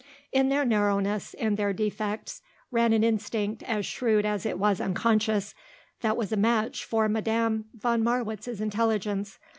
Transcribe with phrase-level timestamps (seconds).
[0.31, 5.53] In their narrowness, in their defects, ran an instinct, as shrewd as it was unconscious,
[5.99, 9.37] that was a match for Madame von Marwitz's intelligence.